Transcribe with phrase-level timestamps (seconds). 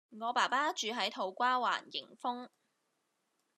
[0.19, 2.49] 我爸爸住喺土瓜灣迎豐